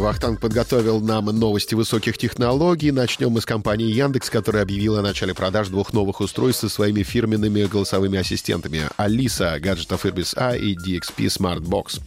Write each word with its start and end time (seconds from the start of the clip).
Вахтанг 0.00 0.40
подготовил 0.40 0.98
нам 1.00 1.26
новости 1.26 1.74
высоких 1.74 2.16
технологий. 2.16 2.90
Начнем 2.90 3.32
мы 3.32 3.42
с 3.42 3.44
компании 3.44 3.92
Яндекс, 3.92 4.30
которая 4.30 4.62
объявила 4.62 5.00
о 5.00 5.02
начале 5.02 5.34
продаж 5.34 5.68
двух 5.68 5.92
новых 5.92 6.22
устройств 6.22 6.62
со 6.62 6.70
своими 6.70 7.02
фирменными 7.02 7.64
голосовыми 7.64 8.18
ассистентами 8.18 8.88
Алиса, 8.96 9.58
гаджетов 9.60 10.06
Irbis 10.06 10.32
A 10.38 10.56
и 10.56 10.74
DXP 10.74 11.26
Smart 11.26 11.60
Box. 11.60 12.00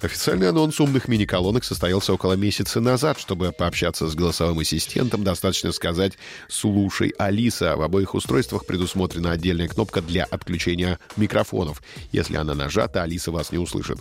Официальный 0.00 0.48
анонс 0.48 0.78
умных 0.78 1.08
мини-колонок 1.08 1.64
состоялся 1.64 2.12
около 2.12 2.34
месяца 2.34 2.80
назад. 2.80 3.18
Чтобы 3.18 3.50
пообщаться 3.50 4.06
с 4.06 4.14
голосовым 4.14 4.60
ассистентом, 4.60 5.24
достаточно 5.24 5.72
сказать 5.72 6.12
«Слушай, 6.48 7.12
Алиса». 7.18 7.76
В 7.76 7.82
обоих 7.82 8.14
устройствах 8.14 8.64
предусмотрена 8.64 9.32
отдельная 9.32 9.66
кнопка 9.66 10.02
для 10.02 10.22
отключения 10.22 11.00
микрофонов. 11.16 11.82
Если 12.12 12.36
она 12.36 12.54
нажата, 12.54 13.02
Алиса 13.02 13.32
вас 13.32 13.50
не 13.50 13.58
услышит. 13.58 13.98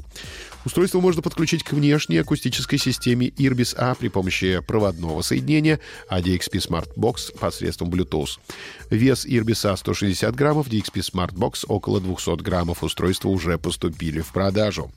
Устройство 0.66 0.99
можно 0.99 1.23
подключить 1.23 1.63
к 1.63 1.71
внешней 1.71 2.18
акустической 2.18 2.77
системе 2.77 3.31
Irbis 3.39 3.75
A 3.77 3.95
при 3.95 4.09
помощи 4.09 4.61
проводного 4.66 5.21
соединения, 5.21 5.79
а 6.07 6.20
DXP 6.20 6.59
Smart 6.59 6.89
Box 6.95 7.38
посредством 7.39 7.89
Bluetooth. 7.89 8.38
Вес 8.89 9.25
Irbis 9.25 9.65
A 9.70 9.75
160 9.75 10.35
граммов, 10.35 10.67
DXP 10.67 11.02
Smart 11.02 11.34
Box 11.34 11.65
около 11.67 11.99
200 11.99 12.41
граммов. 12.41 12.84
Устройства 12.84 13.29
уже 13.29 13.57
поступили 13.57 14.21
в 14.21 14.31
продажу. 14.31 14.91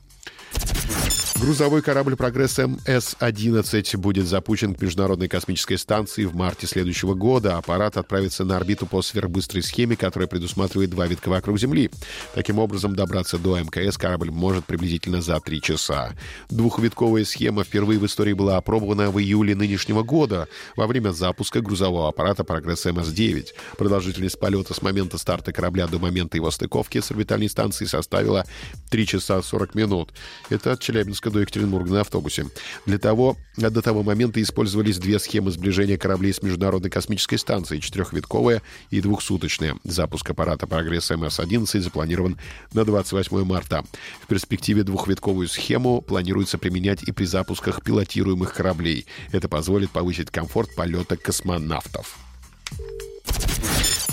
Грузовой 1.43 1.83
корабль 1.83 2.15
«Прогресс 2.15 2.57
МС-11» 2.61 3.97
будет 3.97 4.29
запущен 4.29 4.77
к 4.77 4.81
Международной 4.81 5.27
космической 5.27 5.75
станции 5.75 6.25
в 6.25 6.37
марте 6.37 6.69
следующего 6.69 7.15
года. 7.15 7.57
Аппарат 7.57 7.97
отправится 7.97 8.45
на 8.45 8.57
орбиту 8.57 8.87
по 8.87 9.03
сверхбыстрой 9.03 9.65
схеме, 9.65 9.97
которая 9.97 10.29
предусматривает 10.29 10.91
два 10.91 11.09
витка 11.09 11.31
вокруг 11.31 11.59
Земли. 11.59 11.91
Таким 12.37 12.61
образом, 12.61 12.95
добраться 12.95 13.39
до 13.39 13.59
МКС 13.59 13.99
корабль 13.99 14.31
может 14.31 14.67
приблизительно 14.67 15.21
за 15.21 15.41
три 15.41 15.61
часа. 15.61 16.13
Двухвитковая 16.49 17.25
схема 17.25 17.65
впервые 17.65 17.99
в 17.99 18.07
истории 18.07 18.35
была 18.35 18.57
опробована 18.57 19.11
в 19.11 19.19
июле 19.19 19.57
нынешнего 19.57 20.05
года 20.05 20.47
во 20.77 20.87
время 20.87 21.11
запуска 21.11 21.61
грузового 21.61 22.09
аппарата 22.09 22.45
«Прогресс 22.45 22.87
МС-9». 22.87 23.49
Продолжительность 23.77 24.39
полета 24.39 24.75
с 24.75 24.81
момента 24.81 25.19
старта 25.19 25.53
корабля 25.53 25.89
до 25.89 25.99
момента 25.99 26.37
его 26.37 26.53
стыковки 26.53 27.01
с 27.01 27.11
орбитальной 27.11 27.49
станцией 27.49 27.89
составила 27.89 28.47
3 28.91 29.07
часа 29.09 29.43
40 29.43 29.75
минут. 29.75 30.13
Это 30.49 30.71
от 30.71 30.79
Челябинска 30.81 31.32
до 31.33 31.41
Екатеринбурга 31.41 31.91
на 31.91 32.01
автобусе. 32.03 32.47
Для 32.87 32.99
того, 32.99 33.37
до 33.57 33.83
того 33.83 34.03
момента 34.03 34.41
использовались 34.41 34.99
две 34.99 35.19
схемы 35.19 35.51
сближения 35.51 35.97
кораблей 35.97 36.33
с 36.33 36.43
Международной 36.43 36.91
космической 36.91 37.37
станцией, 37.37 37.81
четырехвитковая 37.81 38.63
и 38.91 39.01
двухсуточная. 39.01 39.77
Запуск 39.85 40.31
аппарата 40.31 40.67
«Прогресс 40.67 41.11
МС-11» 41.11 41.81
запланирован 41.81 42.39
на 42.73 42.85
28 42.85 43.45
марта. 43.45 43.85
В 44.23 44.27
перспективе 44.27 44.85
двухвитковую 44.85 45.49
схему 45.49 46.01
планируется 46.01 46.59
применять 46.59 47.03
и 47.03 47.13
при 47.13 47.25
запусках 47.25 47.83
пилотируемых 47.83 48.55
кораблей. 48.55 49.07
Это 49.33 49.49
позволит 49.49 49.91
повысить 49.91 50.31
комфорт 50.31 50.75
полета 50.75 51.17
космонавтов. 51.17 52.19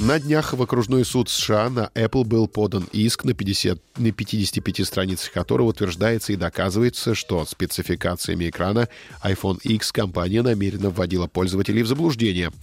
На 0.02 0.18
днях 0.18 0.54
в 0.54 0.62
окружной 0.62 1.04
суд 1.04 1.30
США 1.30 1.70
на 1.70 1.92
Apple 1.94 2.24
был 2.24 2.48
подан 2.48 2.88
иск, 2.94 3.26
на, 3.26 3.34
50, 3.34 3.80
на 3.98 4.12
55 4.14 4.88
страницах 4.88 5.34
которого 5.34 5.68
утверждается 5.68 6.32
и 6.32 6.38
доказывается, 6.38 7.14
что 7.16 7.46
спецификациями 7.46 8.50
экрана 8.50 8.88
iPhone 9.26 9.60
X 9.62 9.92
компания 9.92 10.42
намеренно 10.42 10.90
вводила 10.90 11.28
пользователей 11.28 11.84
в 11.84 11.88
заблуждение. 11.88 12.54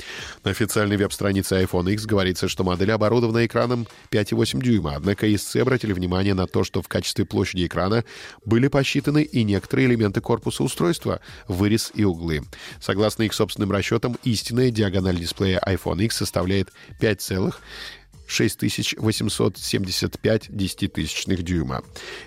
На 0.44 0.52
официальной 0.52 0.96
веб-странице 0.96 1.62
iPhone 1.62 1.92
X 1.92 2.06
говорится, 2.06 2.48
что 2.48 2.64
модель 2.64 2.92
оборудована 2.92 3.44
экраном 3.44 3.86
5,8 4.12 4.62
дюйма, 4.62 4.94
однако 4.96 5.32
истцы 5.32 5.58
обратили 5.58 5.92
внимание 5.92 6.32
на 6.32 6.46
то, 6.46 6.64
что 6.64 6.80
в 6.80 6.88
качестве 6.88 7.26
площади 7.26 7.66
экрана 7.66 8.06
были 8.46 8.68
посчитаны 8.68 9.22
и 9.22 9.44
некоторые 9.44 9.88
элементы 9.88 10.22
корпуса 10.22 10.62
устройства, 10.62 11.20
вырез 11.48 11.92
и 11.94 12.02
углы. 12.02 12.44
Согласно 12.80 13.24
их 13.24 13.34
собственным 13.34 13.72
расчетам, 13.72 14.16
истинная 14.24 14.70
диагональ 14.70 15.18
дисплея 15.18 15.62
iPhone 15.66 16.02
X 16.02 16.16
составляет 16.16 16.72
5 16.98 17.25
целых 17.26 17.60
6875 18.26 20.46
десятитысячных 20.48 21.42
дюйма. 21.42 21.82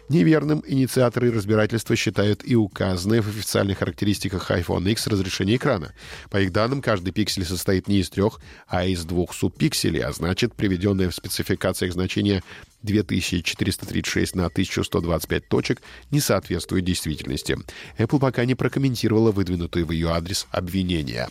Неверным 0.07 0.63
инициаторы 0.65 1.31
разбирательства 1.31 1.95
считают 1.95 2.41
и 2.45 2.55
указанные 2.55 3.21
в 3.21 3.27
официальных 3.27 3.79
характеристиках 3.79 4.49
iPhone 4.51 4.89
X 4.91 5.07
разрешение 5.07 5.57
экрана. 5.57 5.93
По 6.29 6.41
их 6.41 6.51
данным, 6.51 6.81
каждый 6.81 7.11
пиксель 7.11 7.45
состоит 7.45 7.87
не 7.87 7.99
из 7.99 8.09
трех, 8.09 8.39
а 8.67 8.85
из 8.85 9.03
двух 9.05 9.33
субпикселей, 9.33 10.03
а 10.03 10.11
значит, 10.11 10.55
приведенное 10.55 11.09
в 11.09 11.15
спецификациях 11.15 11.93
значение 11.93 12.43
2436 12.83 14.35
на 14.35 14.45
1125 14.45 15.49
точек 15.49 15.81
не 16.11 16.21
соответствует 16.21 16.85
действительности. 16.85 17.57
Apple 17.97 18.19
пока 18.19 18.45
не 18.45 18.55
прокомментировала 18.55 19.31
выдвинутые 19.31 19.83
в 19.83 19.91
ее 19.91 20.11
адрес 20.11 20.47
обвинения. 20.51 21.27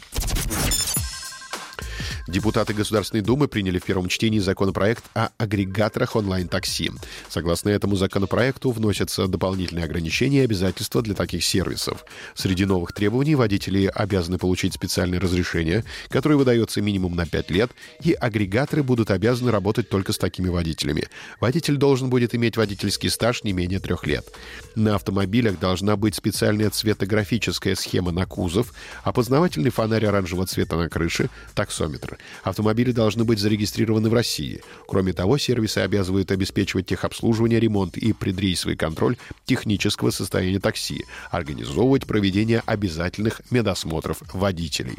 Депутаты 2.28 2.74
Государственной 2.74 3.22
Думы 3.22 3.48
приняли 3.48 3.78
в 3.78 3.84
первом 3.84 4.08
чтении 4.08 4.38
законопроект 4.38 5.02
о 5.14 5.30
агрегаторах 5.38 6.14
онлайн-такси. 6.14 6.90
Согласно 7.30 7.70
этому 7.70 7.96
законопроекту 7.96 8.70
вносятся 8.70 9.26
дополнительные 9.28 9.86
ограничения 9.86 10.42
и 10.42 10.44
обязательства 10.44 11.00
для 11.00 11.14
таких 11.14 11.42
сервисов. 11.42 12.04
Среди 12.34 12.66
новых 12.66 12.92
требований 12.92 13.34
водители 13.34 13.90
обязаны 13.94 14.36
получить 14.36 14.74
специальное 14.74 15.18
разрешение, 15.18 15.86
которое 16.10 16.36
выдается 16.36 16.82
минимум 16.82 17.16
на 17.16 17.24
5 17.24 17.50
лет, 17.50 17.70
и 18.04 18.12
агрегаторы 18.12 18.82
будут 18.82 19.10
обязаны 19.10 19.50
работать 19.50 19.88
только 19.88 20.12
с 20.12 20.18
такими 20.18 20.48
водителями. 20.48 21.08
Водитель 21.40 21.78
должен 21.78 22.10
будет 22.10 22.34
иметь 22.34 22.58
водительский 22.58 23.08
стаж 23.08 23.42
не 23.42 23.54
менее 23.54 23.80
трех 23.80 24.06
лет. 24.06 24.26
На 24.74 24.96
автомобилях 24.96 25.58
должна 25.58 25.96
быть 25.96 26.14
специальная 26.14 26.68
цветографическая 26.68 27.74
схема 27.74 28.12
на 28.12 28.26
кузов, 28.26 28.74
опознавательный 29.02 29.70
фонарь 29.70 30.04
оранжевого 30.04 30.46
цвета 30.46 30.76
на 30.76 30.90
крыше, 30.90 31.30
таксометр. 31.54 32.17
Автомобили 32.42 32.92
должны 32.92 33.24
быть 33.24 33.38
зарегистрированы 33.38 34.08
в 34.08 34.14
России. 34.14 34.62
Кроме 34.86 35.12
того, 35.12 35.38
сервисы 35.38 35.78
обязывают 35.78 36.30
обеспечивать 36.30 36.86
техобслуживание, 36.86 37.60
ремонт 37.60 37.96
и 37.96 38.12
предрейсовый 38.12 38.76
контроль 38.76 39.16
технического 39.44 40.10
состояния 40.10 40.60
такси, 40.60 41.04
организовывать 41.30 42.06
проведение 42.06 42.62
обязательных 42.66 43.40
медосмотров 43.50 44.22
водителей. 44.32 44.98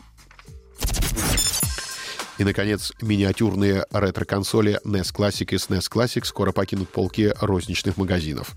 И, 2.40 2.46
наконец, 2.46 2.94
миниатюрные 3.02 3.86
ретро-консоли 3.92 4.80
NES 4.86 5.14
Classic 5.14 5.46
и 5.52 5.56
SNES 5.58 5.92
Classic 5.92 6.24
скоро 6.24 6.54
покинут 6.54 6.88
полки 6.88 7.34
розничных 7.42 7.98
магазинов. 7.98 8.56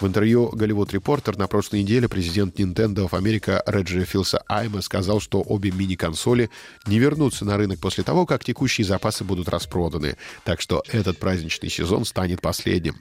В 0.00 0.06
интервью 0.06 0.50
Голливуд 0.50 0.92
Репортер 0.92 1.36
на 1.36 1.48
прошлой 1.48 1.82
неделе 1.82 2.08
президент 2.08 2.60
Nintendo 2.60 3.10
of 3.10 3.10
America 3.10 3.60
Реджи 3.66 4.04
Филса 4.04 4.40
Айма 4.46 4.82
сказал, 4.82 5.18
что 5.18 5.42
обе 5.42 5.72
мини-консоли 5.72 6.48
не 6.86 7.00
вернутся 7.00 7.44
на 7.44 7.56
рынок 7.56 7.80
после 7.80 8.04
того, 8.04 8.24
как 8.24 8.44
текущие 8.44 8.84
запасы 8.84 9.24
будут 9.24 9.48
распроданы. 9.48 10.16
Так 10.44 10.60
что 10.60 10.84
этот 10.86 11.18
праздничный 11.18 11.70
сезон 11.70 12.04
станет 12.04 12.40
последним. 12.40 12.94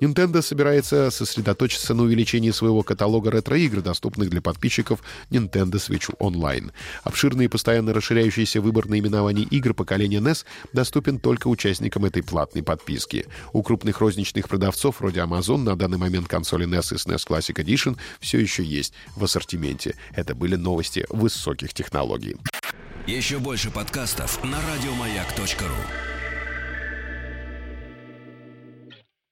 Nintendo 0.00 0.40
собирается 0.40 1.10
сосредоточиться 1.10 1.94
на 1.94 2.04
увеличении 2.04 2.52
своего 2.52 2.84
каталога 2.84 3.32
ретро-игр, 3.32 3.82
доступных 3.82 4.30
для 4.30 4.40
подписчиков 4.40 5.00
Nintendo 5.30 5.78
Switch 5.84 6.14
Online. 6.20 6.70
Обширный 7.02 7.46
и 7.46 7.48
постоянно 7.48 7.92
расширяющийся 7.92 8.60
выбор 8.60 8.86
наименований 8.86 9.42
игр 9.42 9.74
поколения 9.80 10.18
NES 10.18 10.44
доступен 10.72 11.18
только 11.18 11.48
участникам 11.48 12.04
этой 12.04 12.22
платной 12.22 12.62
подписки. 12.62 13.26
У 13.54 13.62
крупных 13.62 14.00
розничных 14.00 14.48
продавцов 14.48 15.00
вроде 15.00 15.20
Amazon 15.20 15.58
на 15.58 15.74
данный 15.74 15.98
момент 15.98 16.28
консоли 16.28 16.66
NES 16.66 16.94
и 16.94 16.96
SNES 16.96 17.26
Classic 17.26 17.54
Edition 17.64 17.96
все 18.20 18.38
еще 18.38 18.62
есть 18.62 18.92
в 19.16 19.24
ассортименте. 19.24 19.96
Это 20.14 20.34
были 20.34 20.56
новости 20.56 21.06
высоких 21.08 21.72
технологий. 21.72 22.36
Еще 23.06 23.38
больше 23.38 23.70
подкастов 23.70 24.44
на 24.44 24.58
радиомаяк.ру 24.60 26.09